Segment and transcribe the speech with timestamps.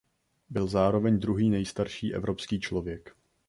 [0.49, 3.15] Byla zároveň druhý nejstarší evropský člověk.